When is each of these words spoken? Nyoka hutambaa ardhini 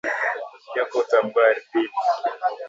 Nyoka 0.73 0.95
hutambaa 0.99 1.45
ardhini 1.49 1.93